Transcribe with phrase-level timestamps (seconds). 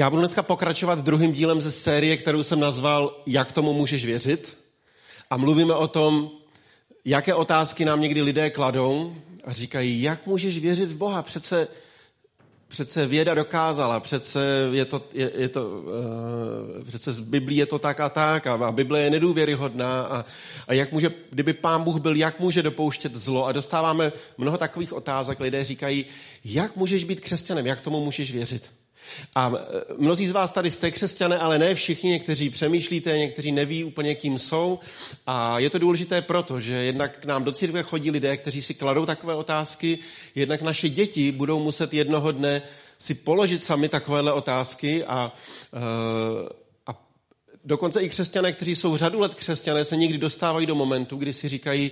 [0.00, 4.56] Já budu dneska pokračovat druhým dílem ze série, kterou jsem nazval Jak tomu můžeš věřit.
[5.30, 6.30] A mluvíme o tom,
[7.04, 11.22] jaké otázky nám někdy lidé kladou a říkají, jak můžeš věřit v Boha?
[11.22, 11.68] Přece,
[12.68, 17.78] přece věda dokázala, přece je to, je, je to uh, přece z Biblí je to
[17.78, 20.24] tak a tak a, a Bible je nedůvěryhodná a,
[20.68, 24.92] a jak může, kdyby pán Bůh byl, jak může dopouštět zlo a dostáváme mnoho takových
[24.92, 26.06] otázek, lidé říkají,
[26.44, 28.70] jak můžeš být křesťanem, jak tomu můžeš věřit.
[29.34, 33.84] A e, mnozí z vás tady jste křesťané, ale ne všichni, někteří přemýšlíte, někteří neví
[33.84, 34.78] úplně, kým jsou.
[35.26, 38.74] A je to důležité proto, že jednak k nám do církve chodí lidé, kteří si
[38.74, 39.98] kladou takové otázky,
[40.34, 42.62] jednak naše děti budou muset jednoho dne
[42.98, 45.32] si položit sami takovéhle otázky a,
[45.72, 45.80] e,
[46.86, 47.02] a
[47.64, 51.48] dokonce i křesťané, kteří jsou řadu let křesťané, se někdy dostávají do momentu, kdy si
[51.48, 51.90] říkají,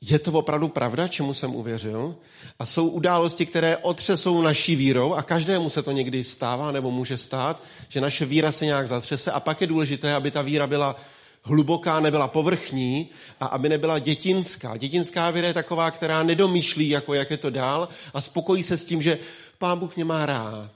[0.00, 2.16] je to opravdu pravda, čemu jsem uvěřil?
[2.58, 7.16] A jsou události, které otřesou naší vírou a každému se to někdy stává nebo může
[7.16, 10.96] stát, že naše víra se nějak zatřese a pak je důležité, aby ta víra byla
[11.42, 13.08] hluboká, nebyla povrchní
[13.40, 14.76] a aby nebyla dětinská.
[14.76, 18.84] Dětinská víra je taková, která nedomýšlí, jako jak je to dál a spokojí se s
[18.84, 19.18] tím, že
[19.58, 20.70] pán Bůh mě má rád.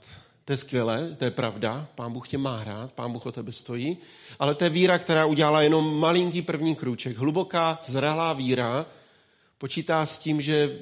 [0.45, 3.53] To je skvělé, to je pravda, pán Bůh tě má rád, pán Bůh o tebe
[3.53, 3.97] stojí,
[4.39, 7.17] ale to je víra, která udělala jenom malinký první krůček.
[7.17, 8.87] Hluboká, zralá víra,
[9.63, 10.79] počítá s tím, že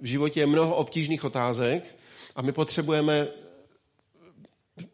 [0.00, 1.96] v životě je mnoho obtížných otázek
[2.36, 3.28] a my potřebujeme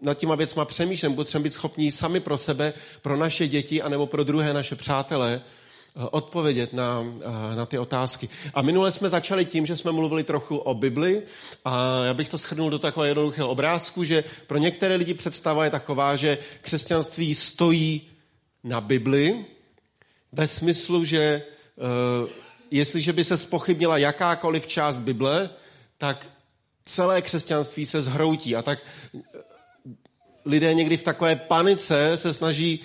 [0.01, 4.25] nad těma věcma přemýšlet, potřebujeme být schopní sami pro sebe, pro naše děti anebo pro
[4.25, 8.29] druhé naše přátele eh, odpovědět na, eh, na ty otázky.
[8.55, 11.23] A minule jsme začali tím, že jsme mluvili trochu o Bibli
[11.65, 15.71] a já bych to schrnul do takového jednoduchého obrázku, že pro některé lidi představa je
[15.71, 18.09] taková, že křesťanství stojí
[18.65, 19.45] na Bibli
[20.33, 21.43] ve smyslu, že
[22.25, 25.51] uh, jestliže by se spochybnila jakákoliv část Bible,
[25.99, 26.27] tak
[26.85, 28.57] celé křesťanství se zhroutí.
[28.57, 28.79] A tak
[29.15, 29.21] eh,
[30.45, 32.81] lidé někdy v takové panice se snaží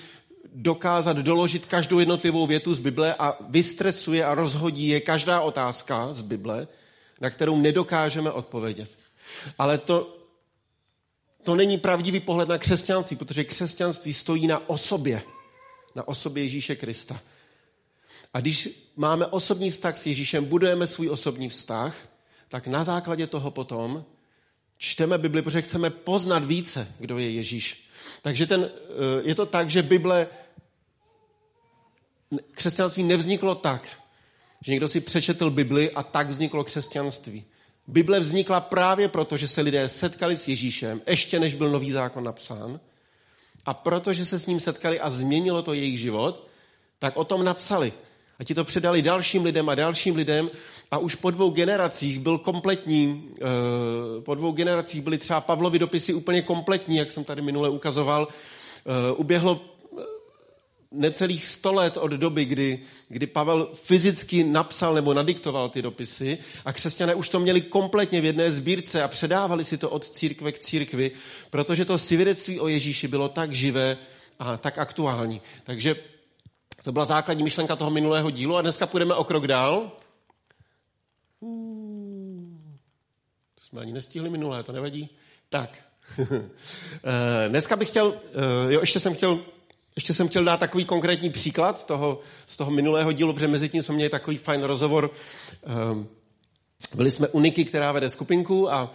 [0.53, 6.21] dokázat doložit každou jednotlivou větu z Bible a vystresuje a rozhodí je každá otázka z
[6.21, 6.67] Bible,
[7.21, 8.97] na kterou nedokážeme odpovědět.
[9.57, 10.17] Ale to,
[11.43, 15.21] to není pravdivý pohled na křesťanství, protože křesťanství stojí na osobě,
[15.95, 17.19] na osobě Ježíše Krista.
[18.33, 21.95] A když máme osobní vztah s Ježíšem, budujeme svůj osobní vztah,
[22.49, 24.05] tak na základě toho potom
[24.77, 27.89] čteme Bibli, protože chceme poznat více, kdo je Ježíš.
[28.21, 30.27] Takže ten, eh, je to tak, že Bible,
[32.51, 33.87] křesťanství nevzniklo tak,
[34.65, 37.45] že někdo si přečetl Bibli a tak vzniklo křesťanství.
[37.87, 42.23] Bible vznikla právě proto, že se lidé setkali s Ježíšem, ještě než byl nový zákon
[42.23, 42.79] napsán,
[43.65, 46.47] a protože se s ním setkali a změnilo to jejich život,
[46.99, 47.93] tak o tom napsali.
[48.41, 50.49] A ti to předali dalším lidem a dalším lidem
[50.91, 56.13] a už po dvou generacích byl kompletní, eh, po dvou generacích byly třeba Pavlovy dopisy
[56.13, 58.27] úplně kompletní, jak jsem tady minule ukazoval.
[58.27, 60.01] Eh, uběhlo eh,
[60.91, 62.79] necelých sto let od doby, kdy,
[63.09, 68.25] kdy Pavel fyzicky napsal nebo nadiktoval ty dopisy a křesťané už to měli kompletně v
[68.25, 71.11] jedné sbírce a předávali si to od církve k církvi,
[71.49, 73.97] protože to svědectví o Ježíši bylo tak živé
[74.39, 75.41] a tak aktuální.
[75.63, 75.95] Takže
[76.83, 79.91] to byla základní myšlenka toho minulého dílu a dneska půjdeme o krok dál.
[83.55, 85.09] To jsme ani nestihli minulé, to nevadí.
[85.49, 85.77] Tak.
[87.03, 89.39] Eh, dneska bych chtěl, eh, jo, ještě jsem chtěl,
[89.95, 93.81] ještě jsem chtěl dát takový konkrétní příklad toho, z toho minulého dílu, protože mezi tím
[93.81, 95.11] jsme měli takový fajn rozhovor.
[95.63, 96.05] Eh,
[96.95, 98.93] byli jsme u Niky, která vede skupinku a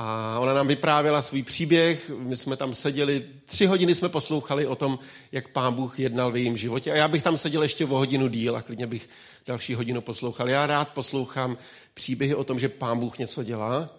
[0.00, 4.74] a ona nám vyprávěla svůj příběh, my jsme tam seděli, tři hodiny jsme poslouchali o
[4.74, 4.98] tom,
[5.32, 6.92] jak pán Bůh jednal v jejím životě.
[6.92, 9.08] A já bych tam seděl ještě o hodinu díl a klidně bych
[9.46, 10.48] další hodinu poslouchal.
[10.48, 11.58] Já rád poslouchám
[11.94, 13.90] příběhy o tom, že pán Bůh něco dělá.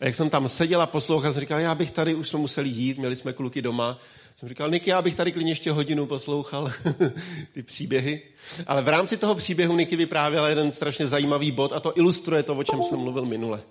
[0.00, 2.68] A jak jsem tam seděl a poslouchal, jsem říkal, já bych tady, už jsme museli
[2.68, 3.98] jít, měli jsme kluky doma.
[4.36, 6.72] Jsem říkal, Niky, já bych tady klidně ještě hodinu poslouchal
[7.52, 8.22] ty příběhy.
[8.66, 12.54] Ale v rámci toho příběhu Niky vyprávěla jeden strašně zajímavý bod a to ilustruje to,
[12.56, 13.62] o čem jsem mluvil minule.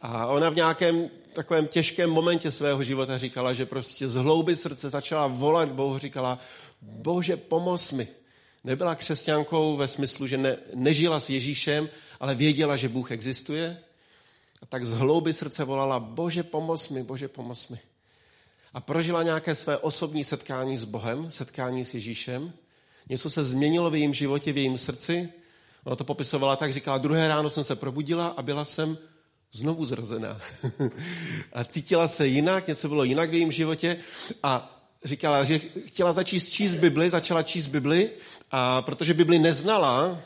[0.00, 4.90] A ona v nějakém takovém těžkém momentě svého života říkala, že prostě z hlouby srdce
[4.90, 6.38] začala volat Bohu, říkala,
[6.82, 8.08] bože, pomoz mi.
[8.64, 11.88] Nebyla křesťankou ve smyslu, že ne, nežila s Ježíšem,
[12.20, 13.78] ale věděla, že Bůh existuje.
[14.62, 17.78] A tak z hlouby srdce volala, bože, pomoz mi, bože, pomoz mi.
[18.74, 22.52] A prožila nějaké své osobní setkání s Bohem, setkání s Ježíšem.
[23.08, 25.28] Něco se změnilo v jejím životě, v jejím srdci.
[25.84, 28.98] Ona to popisovala tak, říkala, druhé ráno jsem se probudila a byla jsem
[29.52, 30.40] znovu zrozená.
[31.52, 33.96] a cítila se jinak, něco bylo jinak v jejím životě
[34.42, 38.10] a říkala, že chtěla začít číst Bibli, začala číst Bibli
[38.50, 40.20] a protože Bibli neznala,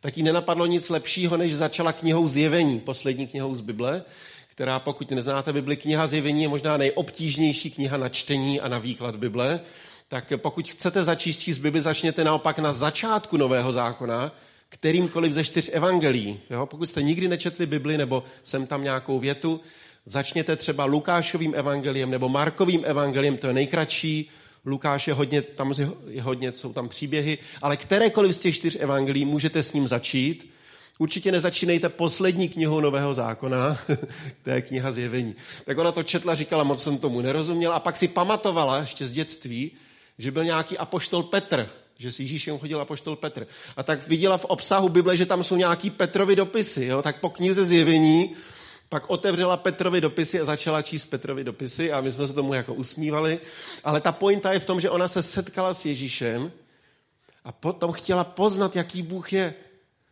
[0.00, 4.04] tak jí nenapadlo nic lepšího, než začala knihou Zjevení, poslední knihou z Bible,
[4.48, 9.16] která, pokud neznáte Bibli, kniha zjevení je možná nejobtížnější kniha na čtení a na výklad
[9.16, 9.60] Bible.
[10.08, 14.32] Tak pokud chcete začíst číst Bibli, začněte naopak na začátku Nového zákona,
[14.72, 16.40] kterýmkoliv ze čtyř evangelií.
[16.50, 16.66] Jo?
[16.66, 19.60] Pokud jste nikdy nečetli Bibli nebo sem tam nějakou větu,
[20.06, 24.30] začněte třeba Lukášovým evangeliem nebo Markovým evangeliem, to je nejkratší,
[24.66, 25.74] Lukáš je hodně, tam
[26.06, 30.52] je hodně, jsou tam příběhy, ale kterékoliv z těch čtyř evangelií můžete s ním začít.
[30.98, 33.78] Určitě nezačínejte poslední knihou Nového zákona,
[34.42, 35.34] to je kniha zjevení.
[35.64, 39.12] Tak ona to četla, říkala, moc jsem tomu nerozuměla a pak si pamatovala ještě z
[39.12, 39.70] dětství,
[40.18, 41.70] že byl nějaký apoštol Petr,
[42.02, 43.46] že s Ježíšem chodil apoštol Petr.
[43.76, 46.84] A tak viděla v obsahu Bible, že tam jsou nějaký Petrovi dopisy.
[46.84, 47.02] Jo?
[47.02, 48.36] Tak po knize zjevení
[48.88, 52.74] pak otevřela Petrovi dopisy a začala číst Petrovi dopisy a my jsme se tomu jako
[52.74, 53.40] usmívali.
[53.84, 56.52] Ale ta pointa je v tom, že ona se setkala s Ježíšem
[57.44, 59.54] a potom chtěla poznat, jaký Bůh je.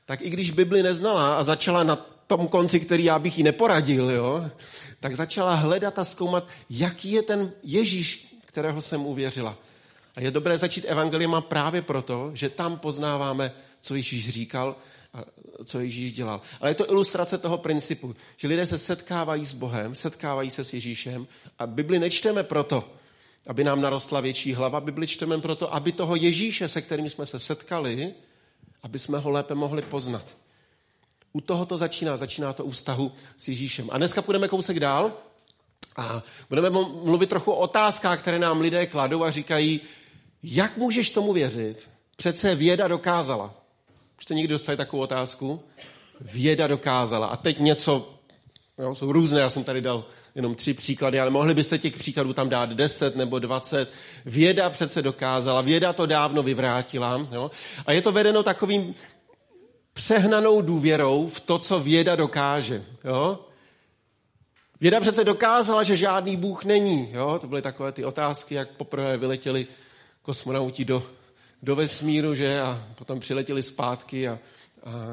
[0.07, 1.97] Tak i když Bibli neznala a začala na
[2.27, 4.51] tom konci, který já bych jí neporadil, jo,
[5.01, 9.59] tak začala hledat a zkoumat, jaký je ten Ježíš, kterého jsem uvěřila.
[10.21, 14.77] A je dobré začít evangelima právě proto, že tam poznáváme, co Ježíš říkal
[15.15, 15.19] a
[15.65, 16.41] co Ježíš dělal.
[16.61, 20.73] Ale je to ilustrace toho principu, že lidé se setkávají s Bohem, setkávají se s
[20.73, 21.27] Ježíšem
[21.59, 22.93] a Bibli nečteme proto,
[23.47, 27.39] aby nám narostla větší hlava, Bibli čteme proto, aby toho Ježíše, se kterým jsme se
[27.39, 28.15] setkali,
[28.83, 30.37] aby jsme ho lépe mohli poznat.
[31.33, 33.89] U toho to začíná, začíná to u vztahu s Ježíšem.
[33.93, 35.13] A dneska půjdeme kousek dál
[35.97, 36.71] a budeme
[37.05, 39.81] mluvit trochu o otázkách, které nám lidé kladou a říkají,
[40.43, 41.89] jak můžeš tomu věřit?
[42.17, 43.55] Přece věda dokázala.
[44.19, 45.61] Už jste někdy dostali takovou otázku?
[46.21, 47.27] Věda dokázala.
[47.27, 48.15] A teď něco,
[48.79, 50.05] jo, jsou různé, já jsem tady dal
[50.35, 53.93] jenom tři příklady, ale mohli byste těch příkladů tam dát deset nebo dvacet.
[54.27, 57.27] Věda přece dokázala, věda to dávno vyvrátila.
[57.33, 57.51] Jo?
[57.87, 58.95] A je to vedeno takovým
[59.93, 62.85] přehnanou důvěrou v to, co věda dokáže.
[63.05, 63.39] Jo?
[64.81, 67.09] Věda přece dokázala, že žádný Bůh není.
[67.13, 67.39] Jo?
[67.41, 69.67] To byly takové ty otázky, jak poprvé vyletěli
[70.23, 71.03] kosmonauti do,
[71.63, 72.61] do vesmíru, že?
[72.61, 74.39] A potom přiletěli zpátky a, a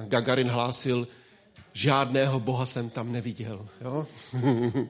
[0.07, 1.07] Gagarin hlásil,
[1.73, 3.67] žádného boha jsem tam neviděl.
[3.81, 4.07] Jo?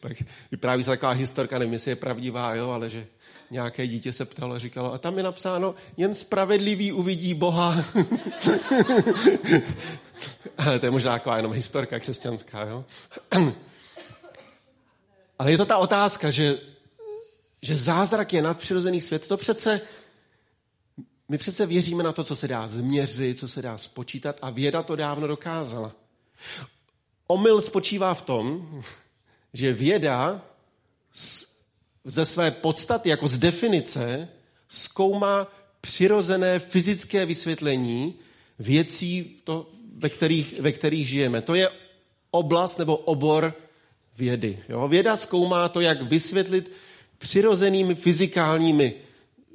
[0.00, 0.12] Pak
[0.50, 3.06] vypráví se taková historka, nevím, jestli je pravdivá, jo, ale že
[3.50, 7.76] nějaké dítě se ptalo a říkalo, a tam je napsáno, jen spravedlivý uvidí Boha.
[10.80, 12.64] to je možná taková jenom historka křesťanská.
[12.64, 12.84] Jo?
[15.38, 16.58] ale je to ta otázka, že
[17.62, 19.80] že zázrak je nadpřirozený svět, to přece,
[21.28, 24.82] my přece věříme na to, co se dá změřit, co se dá spočítat a věda
[24.82, 25.94] to dávno dokázala.
[27.26, 28.68] Omyl spočívá v tom,
[29.52, 30.42] že věda
[32.04, 34.28] ze své podstaty, jako z definice,
[34.68, 35.46] zkoumá
[35.80, 38.14] přirozené fyzické vysvětlení
[38.58, 41.42] věcí, to, ve, kterých, ve kterých žijeme.
[41.42, 41.70] To je
[42.30, 43.54] oblast nebo obor
[44.16, 44.62] vědy.
[44.68, 44.88] Jo?
[44.88, 46.72] Věda zkoumá to, jak vysvětlit
[47.18, 48.94] přirozenými fyzikálními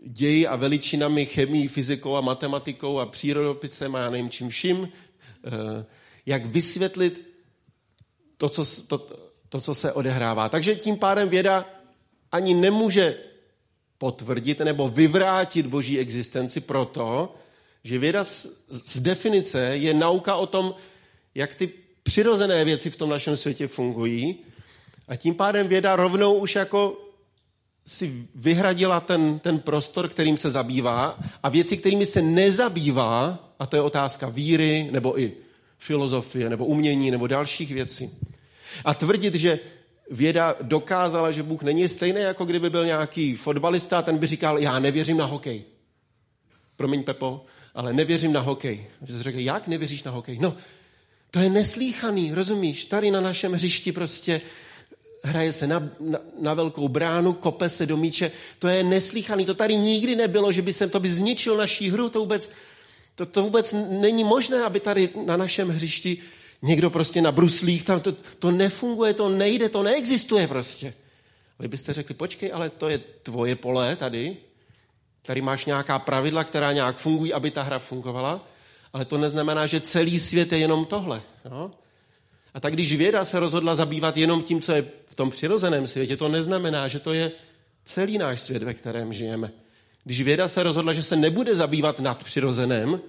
[0.06, 4.90] ději a veličinami, chemií, fyzikou a matematikou a přírodopisem a já nevím čím vším,
[5.46, 5.86] eh,
[6.26, 7.28] jak vysvětlit
[8.38, 8.98] to co, to,
[9.50, 10.50] to, co se odehrává.
[10.50, 11.66] Takže tím pádem věda
[12.32, 13.18] ani nemůže
[13.98, 17.36] potvrdit nebo vyvrátit boží existenci proto,
[17.84, 20.76] že věda z, z definice je nauka o tom,
[21.36, 21.72] jak ty
[22.04, 24.36] přirozené věci v tom našem světě fungují
[25.08, 27.03] a tím pádem věda rovnou už jako
[27.86, 33.76] si vyhradila ten, ten prostor, kterým se zabývá a věci, kterými se nezabývá, a to
[33.76, 35.34] je otázka víry, nebo i
[35.78, 38.10] filozofie, nebo umění, nebo dalších věcí.
[38.86, 39.60] A tvrdit, že
[40.12, 44.80] věda dokázala, že Bůh není stejný, jako kdyby byl nějaký fotbalista, ten by říkal, já
[44.80, 45.64] nevěřím na hokej.
[46.76, 48.86] Promiň, Pepo, ale nevěřím na hokej.
[49.08, 50.38] Že řekl, jak nevěříš na hokej?
[50.42, 50.56] No,
[51.32, 52.86] to je neslíchaný, rozumíš?
[52.86, 54.42] Tady na našem hřišti prostě
[55.24, 58.32] hraje se na, na, na velkou bránu, kope se do míče.
[58.60, 62.10] To je neslíchaný, to tady nikdy nebylo, že by jsem to by zničil naší hru,
[62.10, 62.52] to vůbec,
[63.16, 66.18] to, to vůbec není možné, aby tady na našem hřišti
[66.62, 70.94] někdo prostě na bruslích, tam to, to nefunguje, to nejde, to neexistuje prostě.
[71.60, 74.38] Vy byste řekli, počkej, ale to je tvoje pole tady,
[75.22, 78.48] tady máš nějaká pravidla, která nějak fungují, aby ta hra fungovala,
[78.94, 81.22] ale to neznamená, že celý svět je jenom tohle.
[81.46, 81.72] Jo?
[82.54, 86.18] A tak když věda se rozhodla zabývat jenom tím, co je v tom přirozeném světě,
[86.18, 87.32] to neznamená, že to je
[87.86, 89.52] celý náš svět, ve kterém žijeme.
[90.04, 93.02] Když věda se rozhodla, že se nebude zabývat nad přirozeném,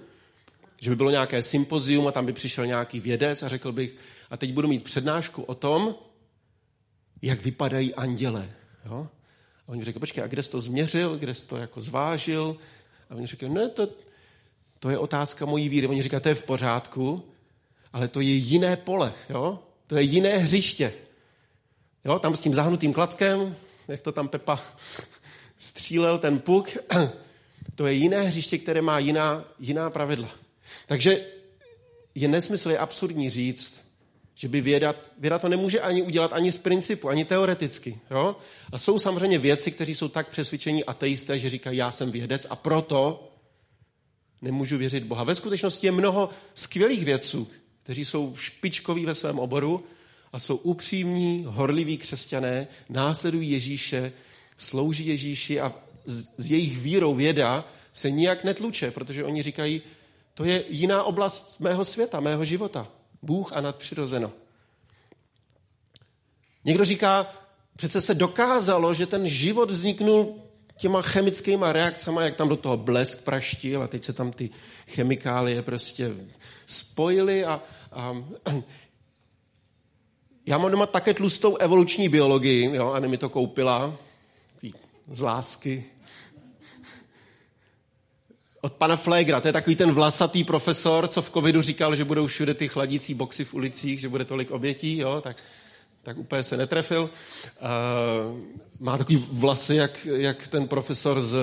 [0.81, 3.95] že by bylo nějaké sympozium a tam by přišel nějaký vědec a řekl bych,
[4.29, 5.95] a teď budu mít přednášku o tom,
[7.21, 8.51] jak vypadají anděle.
[8.85, 9.07] Jo?
[9.67, 12.57] A oni řekli, počkej, a kde jsi to změřil, kde jsi to jako zvážil?
[13.09, 13.89] A oni řekli, ne, to,
[14.79, 15.87] to je otázka mojí víry.
[15.87, 17.23] Oni říkají, to je v pořádku,
[17.95, 19.13] ale to je jiné pole.
[19.29, 19.59] Jo?
[19.87, 20.93] To je jiné hřiště.
[22.05, 23.55] Jo, tam s tím zahnutým klackem,
[23.87, 24.59] jak to tam Pepa
[25.57, 26.77] střílel, ten puk,
[27.75, 30.29] to je jiné hřiště, které má jiná, jiná pravidla.
[30.87, 31.25] Takže
[32.15, 33.85] je nesmysl, je absurdní říct,
[34.35, 37.99] že by věda, věda to nemůže ani udělat ani z principu, ani teoreticky.
[38.11, 38.35] Jo?
[38.71, 42.55] A jsou samozřejmě věci, kteří jsou tak přesvědčení ateisté, že říkají, já jsem vědec a
[42.55, 43.29] proto
[44.41, 45.23] nemůžu věřit Boha.
[45.23, 47.47] Ve skutečnosti je mnoho skvělých vědců,
[47.85, 49.83] kteří jsou špičkoví ve svém oboru
[50.33, 54.13] a jsou upřímní, horliví křesťané, následují Ježíše,
[54.57, 55.73] slouží Ježíši a
[56.05, 59.81] s jejich vírou věda se nijak netluče, protože oni říkají,
[60.33, 62.87] to je jiná oblast mého světa, mého života.
[63.21, 64.31] Bůh a nadpřirozeno.
[66.63, 67.33] Někdo říká,
[67.77, 70.41] přece se dokázalo, že ten život vzniknul
[70.77, 74.49] těma chemickýma reakcemi, jak tam do toho blesk praštil a teď se tam ty
[74.87, 76.11] chemikálie prostě
[76.65, 78.23] spojily a, a
[80.45, 83.97] já mám doma také tlustou evoluční biologii, jo, a mi to koupila
[85.11, 85.85] z lásky,
[88.65, 89.41] od pana Flegra.
[89.41, 93.13] To je takový ten vlasatý profesor, co v covidu říkal, že budou všude ty chladící
[93.13, 95.37] boxy v ulicích, že bude tolik obětí, jo, tak,
[96.05, 97.01] tak úplně se netrefil.
[97.01, 98.39] Uh,
[98.79, 101.35] má takový vlasy, jak, jak ten profesor z,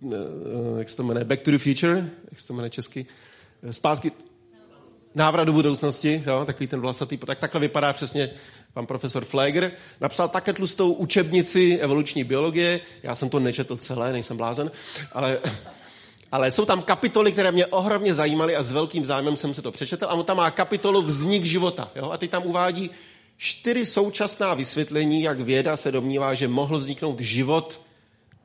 [0.00, 3.06] uh, jak se to jmenuje, Back to the Future, jak se to jmenuje česky,
[3.70, 4.12] zpátky,
[5.14, 8.30] návrat do budoucnosti, jo, takový ten vlasatý, tak takhle vypadá přesně
[8.72, 9.72] pan profesor Fleger.
[10.00, 14.70] Napsal také tlustou učebnici evoluční biologie, já jsem to nečetl celé, nejsem blázen,
[15.12, 15.38] ale
[16.32, 19.72] ale jsou tam kapitoly, které mě ohromně zajímaly a s velkým zájmem jsem se to
[19.72, 20.04] přečetl.
[20.04, 21.90] A on tam má kapitolu Vznik života.
[21.94, 22.10] Jo?
[22.10, 22.90] A teď tam uvádí
[23.36, 27.80] čtyři současná vysvětlení, jak věda se domnívá, že mohl vzniknout život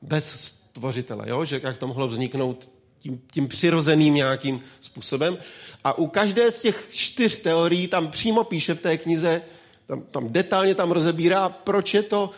[0.01, 1.29] bez stvořitele.
[1.29, 1.45] Jo?
[1.45, 5.37] Že jak to mohlo vzniknout tím, tím přirozeným nějakým způsobem.
[5.83, 9.41] A u každé z těch čtyř teorií tam přímo píše v té knize,
[9.87, 12.31] tam, tam detailně tam rozebírá, proč je to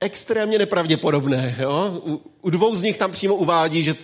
[0.00, 1.56] extrémně nepravděpodobné.
[1.58, 2.02] Jo?
[2.06, 3.94] U, u dvou z nich tam přímo uvádí, že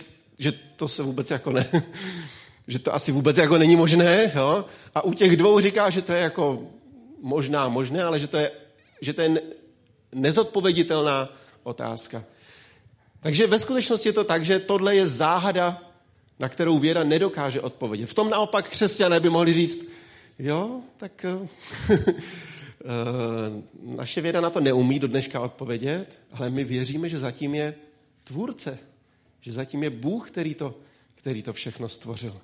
[0.43, 1.71] že to se vůbec jako ne,
[2.69, 4.65] že to asi vůbec jako není možné, jo?
[4.95, 6.63] A u těch dvou říká, že to je jako
[7.23, 8.51] možná možné, ale že to je,
[9.01, 9.43] že to je
[10.15, 11.29] nezodpověditelná
[11.63, 12.25] otázka.
[13.21, 15.83] Takže ve skutečnosti je to tak, že tohle je záhada,
[16.39, 18.07] na kterou věda nedokáže odpovědět.
[18.07, 19.89] V tom naopak křesťané by mohli říct,
[20.39, 21.49] jo, tak eh,
[21.97, 22.05] eh,
[23.83, 27.75] naše věda na to neumí do dneška odpovědět, ale my věříme, že zatím je
[28.25, 28.79] tvůrce
[29.43, 30.75] že zatím je Bůh, který to,
[31.15, 32.41] který to všechno stvořil.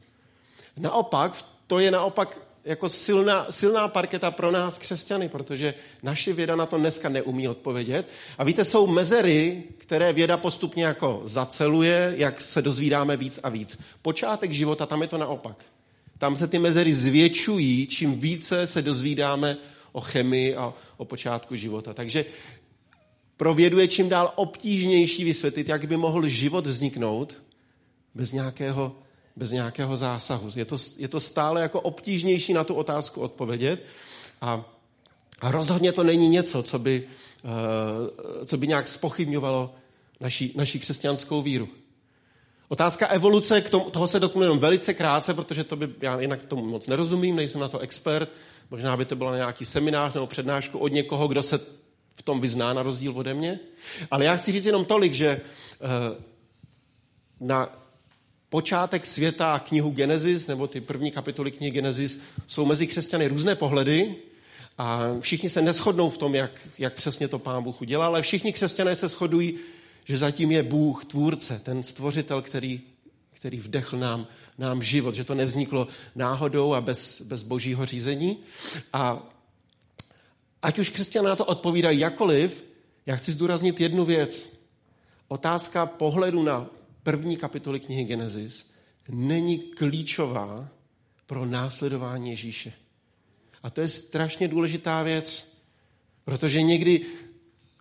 [0.77, 6.67] Naopak, to je naopak jako silná, silná parketa pro nás křesťany, protože naše věda na
[6.67, 8.09] to dneska neumí odpovědět.
[8.39, 13.81] A víte, jsou mezery, které věda postupně jako zaceluje, jak se dozvídáme víc a víc.
[14.03, 15.65] Počátek života, tam je to naopak.
[16.19, 19.57] Tam se ty mezery zvětšují, čím více se dozvídáme
[19.93, 21.95] o chemii a o počátku života.
[21.95, 22.25] Takže
[23.37, 27.43] pro vědu je čím dál obtížnější vysvětlit, jak by mohl život vzniknout
[28.15, 28.97] bez nějakého,
[29.39, 30.51] bez nějakého zásahu.
[30.57, 33.85] Je to, je to stále jako obtížnější na tu otázku odpovědět
[34.41, 34.65] a,
[35.41, 37.09] a rozhodně to není něco, co by,
[37.45, 39.75] uh, co by nějak spochybňovalo
[40.21, 41.69] naší, naší křesťanskou víru.
[42.69, 46.47] Otázka evoluce, k tomu, toho se dotknu jenom velice krátce, protože to by, já jinak
[46.47, 48.29] tomu moc nerozumím, nejsem na to expert,
[48.71, 51.59] možná by to bylo nějaký seminář nebo přednášku od někoho, kdo se
[52.15, 53.61] v tom vyzná na rozdíl ode mě.
[54.11, 55.41] Ale já chci říct jenom tolik, že eh,
[57.41, 57.88] na
[58.49, 63.55] počátek světa a knihu Genesis, nebo ty první kapitoly knihy Genesis, jsou mezi křesťany různé
[63.55, 64.15] pohledy
[64.79, 68.53] a všichni se neschodnou v tom, jak, jak přesně to pán Bůh udělal, ale všichni
[68.53, 69.55] křesťané se shodují,
[70.05, 72.81] že zatím je Bůh tvůrce, ten stvořitel, který,
[73.33, 74.27] který vdechl nám,
[74.59, 78.39] nám život, že to nevzniklo náhodou a bez, bez božího řízení.
[78.93, 79.29] A
[80.63, 82.65] Ať už křesťané na to odpovídají jakoliv,
[83.07, 84.59] já chci zdůraznit jednu věc.
[85.29, 86.67] Otázka pohledu na
[87.09, 88.71] první kapitoly knihy Genesis
[89.09, 90.69] není klíčová
[91.27, 92.73] pro následování Ježíše.
[93.63, 95.57] A to je strašně důležitá věc,
[96.25, 97.01] protože někdy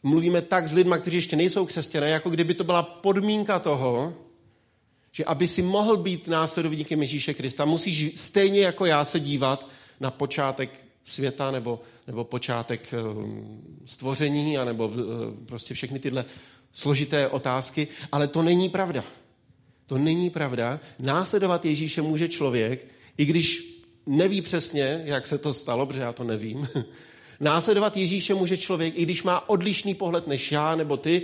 [0.03, 4.13] mluvíme tak s lidmi, kteří ještě nejsou křesťané, jako kdyby to byla podmínka toho,
[5.11, 9.69] že aby si mohl být následovníkem Ježíše Krista, musíš stejně jako já se dívat
[9.99, 12.97] na počátek světa nebo, nebo počátek eh,
[13.85, 15.01] stvoření, nebo eh,
[15.45, 16.25] prostě všechny tyhle
[16.77, 19.03] složité otázky, ale to není pravda.
[19.87, 20.79] To není pravda.
[20.99, 26.23] Následovat Ježíše může člověk, i když neví přesně, jak se to stalo, protože já to
[26.23, 26.67] nevím.
[27.39, 31.21] Následovat Ježíše může člověk, i když má odlišný pohled než já nebo ty.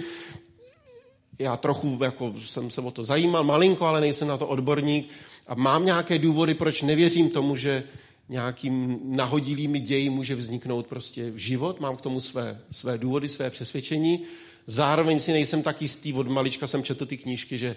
[1.40, 5.10] Já trochu jako jsem se o to zajímal, malinko, ale nejsem na to odborník.
[5.48, 7.84] A mám nějaké důvody, proč nevěřím tomu, že
[8.30, 14.26] nějakým nahodilými ději může vzniknout prostě život, mám k tomu své, své důvody, své přesvědčení.
[14.68, 17.76] Zároveň si nejsem tak jistý, od malička jsem četl ty knížky, že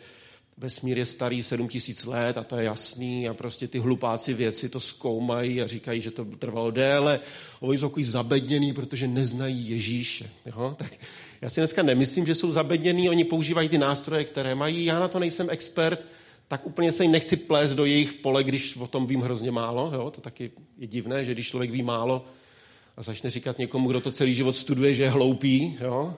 [0.59, 4.69] vesmír je starý 7 tisíc let a to je jasný a prostě ty hlupáci věci
[4.69, 7.21] to zkoumají a říkají, že to trvalo déle.
[7.61, 10.31] Oni jsou takový zabedněný, protože neznají Ježíše.
[10.47, 10.75] Jo?
[10.79, 10.93] Tak
[11.41, 14.85] já si dneska nemyslím, že jsou zabedněný, oni používají ty nástroje, které mají.
[14.85, 16.07] Já na to nejsem expert,
[16.49, 19.91] tak úplně se jim nechci plést do jejich pole, když o tom vím hrozně málo.
[19.95, 20.11] Jo?
[20.11, 22.25] To taky je divné, že když člověk ví málo
[22.97, 26.15] a začne říkat někomu, kdo to celý život studuje, že je hloupý, jo?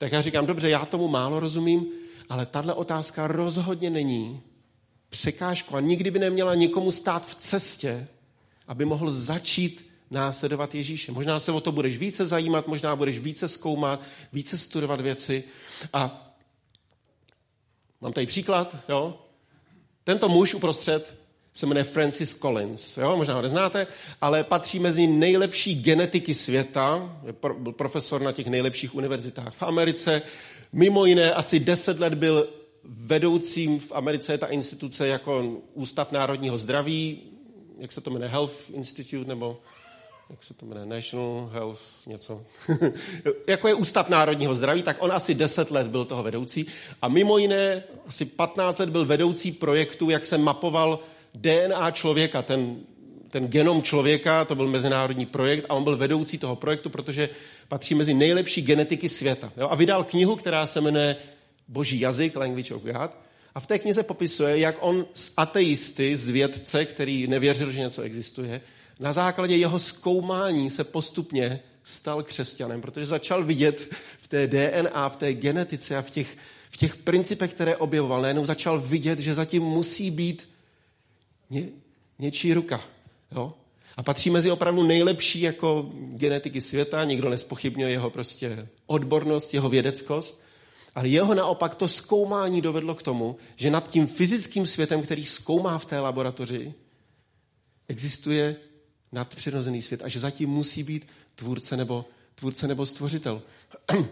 [0.00, 1.86] Tak já říkám, dobře, já tomu málo rozumím,
[2.28, 4.42] ale tahle otázka rozhodně není
[5.08, 8.08] překážku a nikdy by neměla nikomu stát v cestě,
[8.66, 11.12] aby mohl začít následovat Ježíše.
[11.12, 14.00] Možná se o to budeš více zajímat, možná budeš více zkoumat,
[14.32, 15.44] více studovat věci.
[15.92, 16.32] A
[18.00, 19.22] mám tady příklad, jo?
[20.04, 21.19] Tento muž uprostřed
[21.52, 22.96] se jmenuje Francis Collins.
[22.96, 23.16] Jo?
[23.16, 23.86] Možná ho neznáte,
[24.20, 27.16] ale patří mezi nejlepší genetiky světa.
[27.58, 30.22] Byl profesor na těch nejlepších univerzitách v Americe.
[30.72, 32.48] Mimo jiné asi deset let byl
[32.84, 37.22] vedoucím v Americe je ta instituce jako Ústav národního zdraví,
[37.78, 39.60] jak se to jmenuje, Health Institute, nebo
[40.30, 42.44] jak se to jmenuje, National Health něco,
[43.46, 46.66] jako je Ústav národního zdraví, tak on asi 10 let byl toho vedoucí
[47.02, 50.98] a mimo jiné asi 15 let byl vedoucí projektu, jak se mapoval
[51.34, 52.76] DNA člověka, ten,
[53.30, 57.28] ten genom člověka, to byl mezinárodní projekt a on byl vedoucí toho projektu, protože
[57.68, 59.52] patří mezi nejlepší genetiky světa.
[59.56, 59.68] Jo?
[59.70, 61.16] A vydal knihu, která se jmenuje
[61.68, 63.10] Boží jazyk, Language of God.
[63.54, 68.02] A v té knize popisuje, jak on z ateisty, z vědce, který nevěřil, že něco
[68.02, 68.60] existuje,
[69.00, 75.16] na základě jeho zkoumání se postupně stal křesťanem, protože začal vidět v té DNA, v
[75.16, 76.36] té genetice a v těch,
[76.70, 80.48] v těch principech, které objevoval, najednou začal vidět, že zatím musí být
[81.50, 81.68] ně,
[82.18, 82.80] něčí ruka.
[83.32, 83.54] Jo?
[83.96, 90.42] A patří mezi opravdu nejlepší jako genetiky světa, nikdo nespochybňuje jeho prostě odbornost, jeho vědeckost,
[90.94, 95.78] ale jeho naopak to zkoumání dovedlo k tomu, že nad tím fyzickým světem, který zkoumá
[95.78, 96.74] v té laboratoři,
[97.88, 98.56] existuje
[99.12, 103.42] nadpřirozený svět a že zatím musí být tvůrce nebo, tvůrce nebo stvořitel.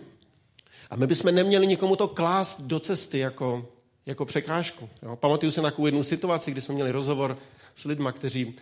[0.90, 3.68] A my bychom neměli nikomu to klást do cesty jako,
[4.08, 4.88] jako překážku.
[5.02, 5.16] Jo?
[5.16, 7.38] Pamatuju se na takovou jednu situaci, kdy jsme měli rozhovor
[7.74, 8.56] s lidmi, kteří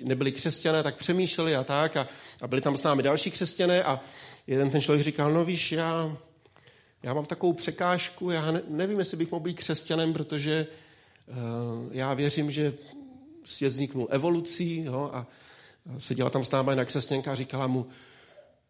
[0.00, 1.96] e, nebyli křesťané, tak přemýšleli a tak.
[1.96, 2.08] A,
[2.40, 4.00] a byli tam s námi další křesťané a
[4.46, 6.16] jeden ten člověk říkal, no víš, já,
[7.02, 10.66] já mám takovou překážku, já ne, nevím, jestli bych mohl být křesťanem, protože e,
[11.90, 12.72] já věřím, že
[13.44, 15.26] svět vzniknul evolucí jo, a
[15.98, 17.86] seděla tam s námi na křesťanka a říkala mu,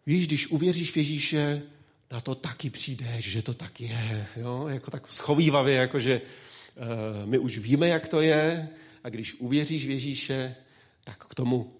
[0.06, 1.62] víš, když uvěříš v Ježíše,
[2.10, 4.26] na to taky přijdeš, že to tak je.
[4.36, 4.68] Jo?
[4.68, 8.68] Jako tak schovývavě, jako že uh, my už víme, jak to je
[9.04, 10.56] a když uvěříš v Ježíše,
[11.04, 11.74] tak k tomu,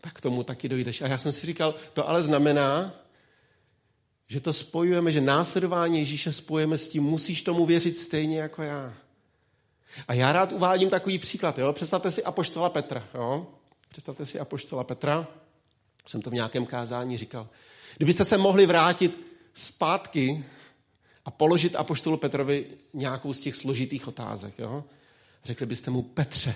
[0.00, 1.02] tak k tomu taky dojdeš.
[1.02, 2.94] A já jsem si říkal, to ale znamená,
[4.28, 8.94] že to spojujeme, že následování Ježíše spojujeme s tím, musíš tomu věřit stejně jako já.
[10.08, 11.58] A já rád uvádím takový příklad.
[11.58, 11.72] Jo?
[11.72, 13.08] Představte si apoštola Petra.
[13.14, 13.46] Jo?
[13.88, 15.26] Představte si apoštola Petra.
[16.06, 17.48] Jsem to v nějakém kázání říkal.
[17.96, 20.44] Kdybyste se mohli vrátit zpátky
[21.24, 24.58] a položit apoštolu Petrovi nějakou z těch složitých otázek.
[24.58, 24.84] Jo?
[25.44, 26.54] Řekli byste mu, Petře,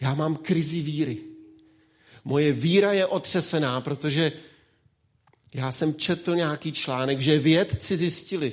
[0.00, 1.18] já mám krizi víry.
[2.24, 4.32] Moje víra je otřesená, protože
[5.54, 8.52] já jsem četl nějaký článek, že vědci zjistili,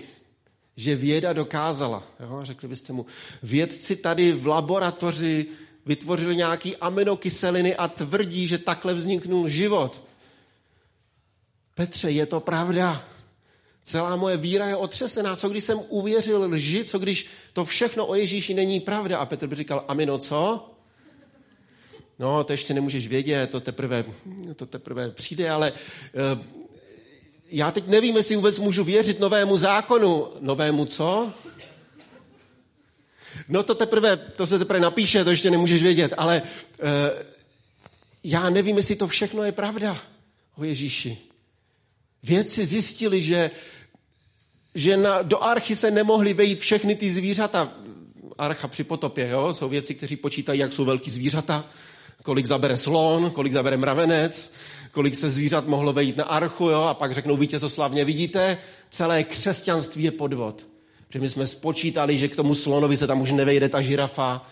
[0.75, 2.03] že věda dokázala.
[2.19, 2.39] Jo?
[2.43, 3.05] Řekli byste mu,
[3.43, 5.45] vědci tady v laboratoři
[5.85, 10.03] vytvořili nějaký aminokyseliny a tvrdí, že takhle vzniknul život.
[11.75, 13.07] Petře, je to pravda.
[13.83, 15.35] Celá moje víra je otřesená.
[15.35, 16.83] Co když jsem uvěřil lži?
[16.85, 19.17] Co když to všechno o Ježíši není pravda?
[19.17, 20.67] A Petr by říkal, amino co?
[22.19, 24.05] No, to ještě nemůžeš vědět, to teprve,
[24.55, 26.45] to teprve přijde, ale uh,
[27.49, 30.27] já teď nevím, jestli vůbec můžu věřit novému zákonu.
[30.39, 31.33] Novému co?
[33.49, 36.87] No to teprve, to se teprve napíše, to ještě nemůžeš vědět, ale uh,
[38.23, 39.97] já nevím, jestli to všechno je pravda
[40.57, 41.17] o Ježíši.
[42.23, 43.51] Vědci zjistili, že,
[44.75, 47.71] že na, do archy se nemohly vejít všechny ty zvířata.
[48.37, 49.53] Archa při potopě, jo?
[49.53, 51.65] jsou věci, kteří počítají, jak jsou velký zvířata,
[52.23, 54.53] kolik zabere slon, kolik zabere mravenec,
[54.91, 56.81] kolik se zvířat mohlo vejít na archu, jo?
[56.81, 58.57] a pak řeknou vítězoslavně, vidíte,
[58.89, 60.67] celé křesťanství je podvod.
[61.07, 64.45] Protože my jsme spočítali, že k tomu slonovi se tam už nevejde ta žirafa,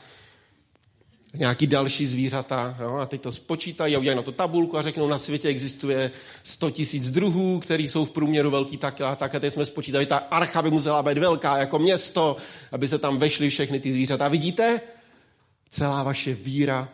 [1.33, 2.77] nějaký další zvířata.
[2.81, 2.95] Jo?
[2.95, 6.11] A teď to spočítají a udělají na to tabulku a řeknou, na světě existuje
[6.43, 9.35] 100 tisíc druhů, který jsou v průměru velký tak a tak.
[9.35, 12.37] A teď jsme spočítali, ta archa by musela být velká jako město,
[12.71, 14.27] aby se tam vešly všechny ty zvířata.
[14.27, 14.81] Vidíte?
[15.69, 16.89] Celá vaše víra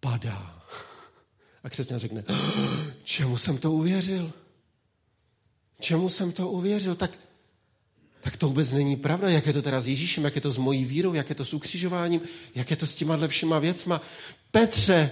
[0.00, 0.54] padá.
[1.64, 2.24] A křesťan řekne,
[3.04, 4.32] čemu jsem to uvěřil?
[5.80, 6.94] Čemu jsem to uvěřil?
[6.94, 7.10] Tak,
[8.20, 9.28] tak to vůbec není pravda.
[9.28, 11.44] Jak je to teda s Ježíšem, jak je to s mojí vírou, jak je to
[11.44, 12.20] s ukřižováním,
[12.54, 14.00] jak je to s těma všema věcma.
[14.50, 15.10] Petře,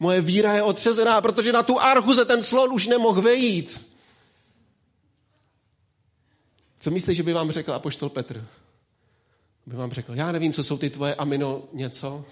[0.00, 3.80] moje víra je otřezená, protože na tu archu se ten slon už nemohl vejít.
[6.80, 8.46] Co myslíš, že by vám řekl apoštol Petr?
[9.66, 12.24] By vám řekl, já nevím, co jsou ty tvoje amino něco.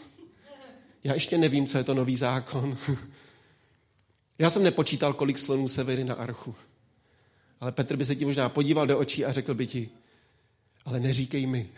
[1.04, 2.78] Já ještě nevím, co je to nový zákon.
[4.38, 6.54] Já jsem nepočítal, kolik slonů se vejde na archu.
[7.60, 9.90] Ale Petr by se ti možná podíval do očí a řekl by ti,
[10.84, 11.68] ale neříkej mi,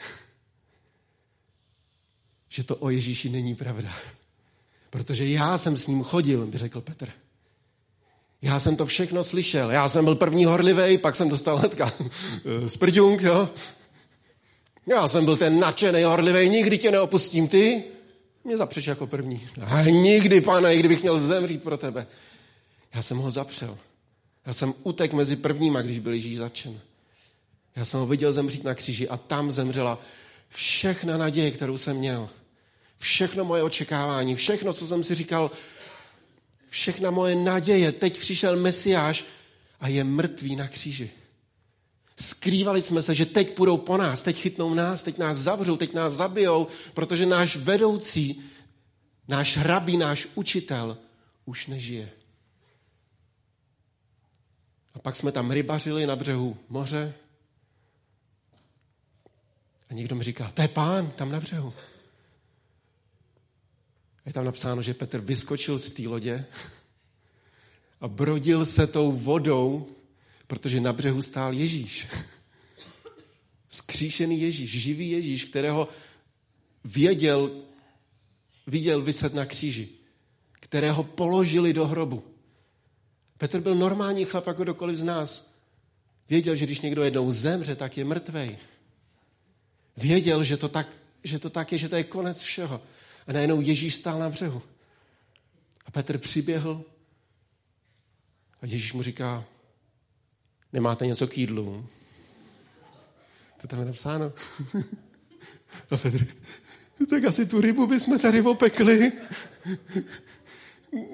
[2.49, 3.97] že to o Ježíši není pravda.
[4.91, 7.11] Protože já jsem s ním chodil, by řekl Petr.
[8.43, 9.71] Já jsem to všechno slyšel.
[9.71, 11.93] Já jsem byl první horlivý, pak jsem dostal hnedka
[12.67, 13.49] sprďunk, jo.
[14.87, 17.85] Já jsem byl ten nadšený horlivý, nikdy tě neopustím, ty
[18.45, 19.49] mě zapřeš jako první.
[19.61, 22.07] A nikdy, pane, i kdybych měl zemřít pro tebe.
[22.95, 23.79] Já jsem ho zapřel.
[24.47, 26.81] Já jsem utek mezi prvníma, když byl Ježíš začen.
[27.77, 29.99] Já jsem ho viděl zemřít na kříži a tam zemřela
[30.49, 32.29] všechna naděje, kterou jsem měl.
[32.99, 35.51] Všechno moje očekávání, všechno, co jsem si říkal,
[36.71, 37.93] všechna moje naděje.
[37.93, 39.25] Teď přišel Mesiáš
[39.81, 41.11] a je mrtvý na kříži.
[42.21, 45.95] Skrývali jsme se, že teď půjdou po nás, teď chytnou nás, teď nás zavřou, teď
[45.95, 48.43] nás zabijou, protože náš vedoucí,
[49.29, 50.99] náš hrabí, náš učitel
[51.45, 52.11] už nežije.
[54.95, 57.15] A pak jsme tam rybařili na břehu moře
[59.91, 61.75] a někdo mi říká, to je pán tam na břehu.
[64.19, 66.45] A je tam napsáno, že Petr vyskočil z té lodě
[68.01, 69.89] a brodil se tou vodou,
[70.47, 72.07] protože na břehu stál Ježíš.
[73.69, 75.89] Skříšený Ježíš, živý Ježíš, kterého
[76.85, 77.63] věděl,
[78.67, 79.89] viděl vyset na kříži,
[80.53, 82.25] kterého položili do hrobu.
[83.39, 85.55] Petr byl normální chlap jako kdokoliv z nás.
[86.29, 88.59] Věděl, že když někdo jednou zemře, tak je mrtvej.
[89.97, 90.89] Věděl, že to tak,
[91.25, 92.83] že to tak je, že to je konec všeho.
[93.27, 94.63] A najednou Ježíš stál na břehu.
[95.87, 96.85] A Petr přiběhl
[98.63, 99.45] a Ježíš mu říká,
[100.73, 101.87] nemáte něco k jídlu?
[103.61, 104.33] To tam je napsáno.
[105.91, 106.27] A Petr,
[107.11, 109.13] tak asi tu rybu bychom tady opekli.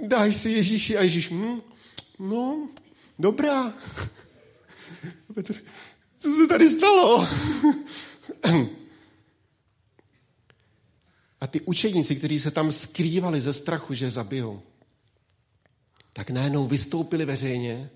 [0.06, 0.96] Daj si Ježíši.
[0.96, 1.60] A Ježíš, hm,
[2.18, 2.68] no,
[3.18, 3.72] dobrá.
[5.28, 5.54] A Petr,
[6.18, 7.28] co se tady stalo?
[11.40, 14.62] A ty učedníci, kteří se tam skrývali ze strachu, že zabijou,
[16.12, 17.90] tak najednou vystoupili veřejně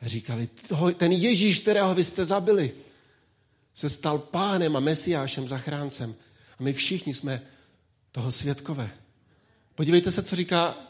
[0.00, 0.48] a říkali,
[0.96, 2.74] ten Ježíš, kterého vy jste zabili,
[3.74, 6.14] se stal pánem a mesiášem, zachráncem.
[6.58, 7.42] A my všichni jsme
[8.12, 8.90] toho svědkové.
[9.74, 10.88] Podívejte se, co říká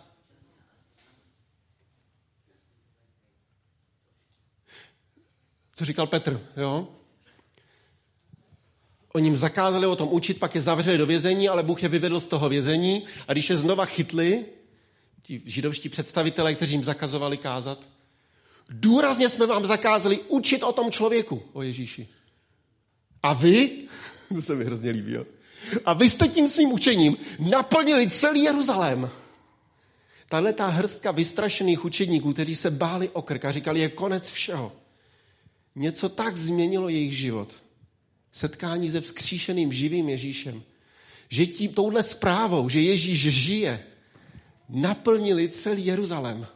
[5.78, 6.97] co říkal Petr, jo?
[9.12, 12.20] Oni jim zakázali o tom učit, pak je zavřeli do vězení, ale Bůh je vyvedl
[12.20, 14.44] z toho vězení a když je znova chytli,
[15.22, 17.88] ti židovští představitelé, kteří jim zakazovali kázat,
[18.68, 22.08] důrazně jsme vám zakázali učit o tom člověku, o Ježíši.
[23.22, 23.70] A vy,
[24.34, 25.26] to se mi hrozně líbí, jo?
[25.84, 29.10] a vy jste tím svým učením naplnili celý Jeruzalém.
[30.28, 34.72] Tahle ta hrstka vystrašených učedníků, kteří se báli o říkali, je konec všeho.
[35.74, 37.48] Něco tak změnilo jejich život–
[38.38, 40.62] setkání se vzkříšeným živým Ježíšem,
[41.28, 43.84] že tím touhle zprávou, že Ježíš žije,
[44.68, 46.46] naplnili celý Jeruzalém.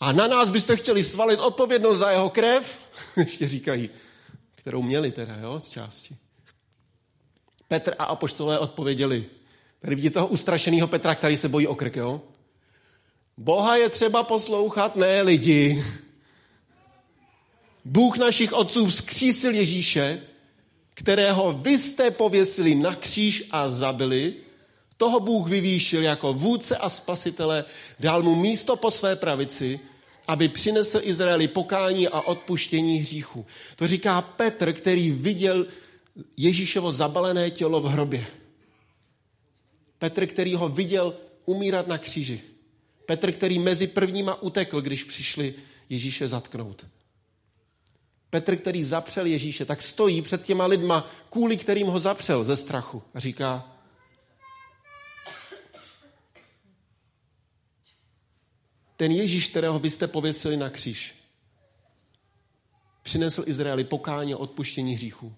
[0.00, 2.80] A na nás byste chtěli svalit odpovědnost za jeho krev,
[3.16, 3.90] ještě říkají,
[4.54, 6.16] kterou měli teda, jo, z části.
[7.68, 9.26] Petr a apoštolé odpověděli.
[9.80, 12.22] Tady vidíte toho ustrašeného Petra, který se bojí o krk, jo?
[13.36, 15.84] Boha je třeba poslouchat, ne lidi.
[17.88, 20.20] Bůh našich otců vzkřísil Ježíše,
[20.94, 24.34] kterého vy jste pověsili na kříž a zabili,
[24.96, 27.64] toho Bůh vyvýšil jako vůdce a spasitele,
[28.00, 29.80] dal mu místo po své pravici,
[30.26, 33.46] aby přinesl Izraeli pokání a odpuštění hříchu.
[33.76, 35.66] To říká Petr, který viděl
[36.36, 38.26] Ježíšovo zabalené tělo v hrobě.
[39.98, 42.40] Petr, který ho viděl umírat na kříži.
[43.06, 45.54] Petr, který mezi prvníma utekl, když přišli
[45.88, 46.86] Ježíše zatknout.
[48.30, 53.02] Petr, který zapřel Ježíše, tak stojí před těma lidma, kvůli kterým ho zapřel ze strachu
[53.14, 53.74] a říká,
[58.96, 61.14] ten Ježíš, kterého vy jste pověsili na kříž,
[63.02, 65.34] přinesl Izraeli pokání a odpuštění hříchů.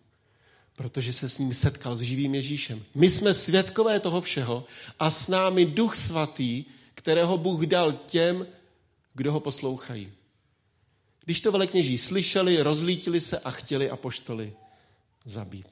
[0.80, 2.84] protože se s ním setkal s živým Ježíšem.
[2.94, 4.64] My jsme svědkové toho všeho
[4.98, 8.46] a s námi duch svatý, kterého Bůh dal těm,
[9.14, 10.12] kdo ho poslouchají.
[11.24, 14.52] Když to velekněží slyšeli, rozlítili se a chtěli apoštoli
[15.24, 15.66] zabít.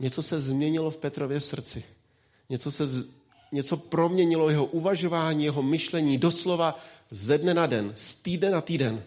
[0.00, 1.84] Něco se změnilo v Petrově srdci.
[2.48, 2.84] Něco, se,
[3.52, 9.02] něco proměnilo jeho uvažování, jeho myšlení doslova ze dne na den, z týden na týden.